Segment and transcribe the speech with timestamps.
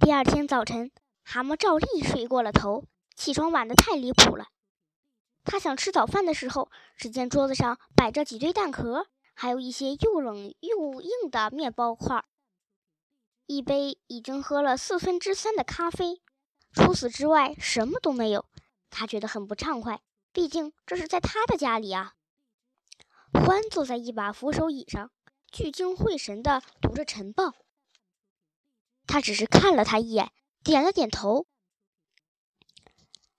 [0.00, 0.90] 第二天早晨，
[1.24, 2.84] 蛤蟆照例睡过了头，
[3.16, 4.46] 起床晚的太离谱了。
[5.44, 12.24] 他想吃早饭的时候，只见桌子上摆着几堆蛋壳，还有一些又冷又硬的面包块，
[13.46, 16.22] 一杯已经喝了四分之三的咖啡。
[16.72, 18.46] 除此之外，什么都没有。
[18.90, 20.00] 他觉得很不畅快，
[20.32, 22.14] 毕竟这是在他的家里啊。
[23.32, 25.10] 欢坐在一把扶手椅上，
[25.50, 27.54] 聚精会神地读着晨报。
[29.08, 30.30] 他只是看了他一眼，
[30.62, 31.46] 点了点头。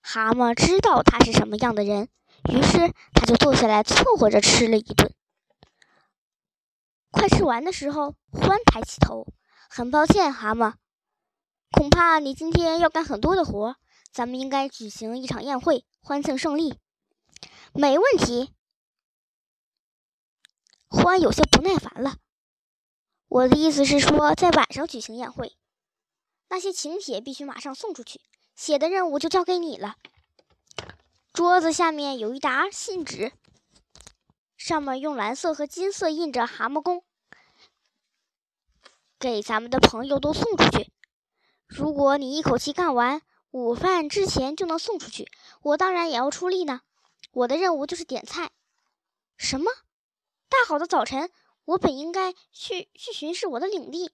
[0.00, 2.08] 蛤蟆知道他是什么样的人，
[2.50, 5.14] 于是他就坐下来凑合着吃了一顿。
[7.10, 9.26] 快吃完的时候，欢抬起头
[9.68, 10.74] ：“很抱歉，蛤蟆，
[11.70, 13.76] 恐怕你今天要干很多的活。
[14.10, 16.78] 咱们应该举行一场宴会，欢庆胜利。
[17.74, 18.54] ”“没问题。”
[20.88, 22.16] 欢有些不耐烦了。
[23.30, 25.56] “我的意思是说，在晚上举行宴会，
[26.48, 28.20] 那些请帖必须马上送出去。”
[28.56, 29.94] 写的任务就交给你了。
[31.32, 33.32] 桌子下面有一沓信纸，
[34.56, 37.04] 上面用蓝色和金色印着“蛤蟆宫”，
[39.20, 40.90] 给咱们的朋友都送出去。
[41.68, 45.30] 如果你一口气干完，午饭之前就能送出去，
[45.62, 46.80] 我当然也要出力呢。
[47.30, 48.50] 我的任务就是点菜。
[49.36, 49.70] 什么？
[50.48, 51.30] 大好的早晨，
[51.64, 54.12] 我本应该去去巡视我的领地，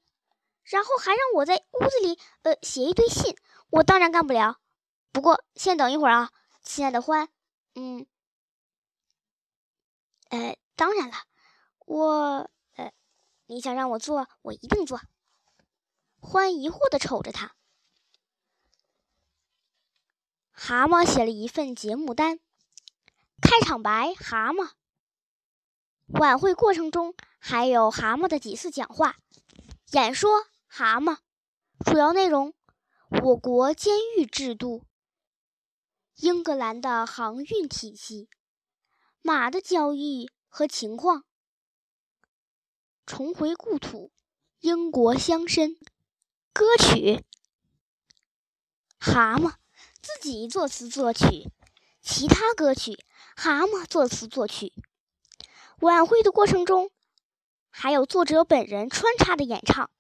[0.64, 3.36] 然后还让我在屋子里呃写一堆信。
[3.70, 4.60] 我当然干不了，
[5.12, 7.28] 不过先等一会儿啊，亲爱的欢，
[7.74, 8.06] 嗯，
[10.28, 11.16] 呃，当然了，
[11.86, 12.92] 我，呃，
[13.46, 15.00] 你想让我做，我一定做。
[16.20, 17.54] 欢疑惑的瞅着他。
[20.50, 22.40] 蛤蟆写了一份节目单，
[23.40, 24.70] 开场白：蛤蟆。
[26.06, 27.14] 晚会过程中
[27.48, 29.18] 还有蛤蟆的几次讲话，
[29.92, 30.28] 演说：
[30.66, 31.18] 蛤蟆。
[31.84, 32.52] 主要内容。
[33.22, 34.82] 我国监狱制度，
[36.16, 38.28] 英格兰的航运体系，
[39.22, 41.24] 马的交易和情况，
[43.06, 44.10] 重回故土，
[44.58, 45.78] 英国乡绅，
[46.52, 47.24] 歌曲，
[48.98, 49.52] 蛤蟆
[50.02, 51.52] 自己作词作曲，
[52.02, 53.04] 其他歌曲
[53.36, 54.72] 蛤蟆作词作曲。
[55.78, 56.90] 晚会的过程中，
[57.78, 59.90] 还有作者本人穿插的演唱。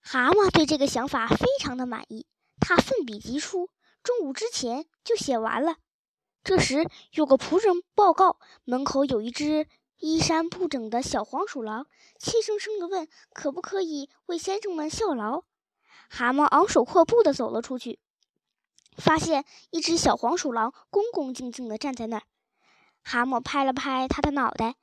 [0.00, 2.26] 蛤蟆对这个想法非常的满意，
[2.58, 3.68] 他奋笔疾书，
[4.02, 5.76] 中午之前就写完了。
[6.42, 11.86] 这时，有个仆人报告，门口有一只衣衫不整的小黄鼠狼，
[12.18, 15.44] 气生生地问：“可不可以为先生们效劳？”
[16.08, 18.00] 蛤蟆昂首阔步地走了出去，
[18.96, 22.22] 发现一只小黄鼠狼恭恭敬敬地站在那儿。
[23.02, 24.76] 蛤蟆拍了拍他的脑袋，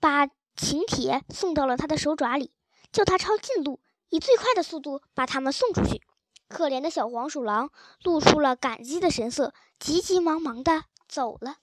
[0.00, 2.50] 把请帖送到了他的手爪里，
[2.92, 3.80] 叫他抄近路。
[4.10, 6.02] 以最快的速度把他们送出去。
[6.48, 7.70] 可怜的小黄鼠狼
[8.02, 11.58] 露出了感激的神色，急急忙忙地走了。